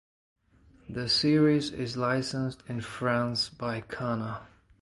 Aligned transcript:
The 0.89 1.07
series 1.07 1.69
is 1.71 1.95
licensed 1.95 2.63
in 2.67 2.81
France 2.81 3.49
by 3.49 3.81
Kana. 3.81 4.47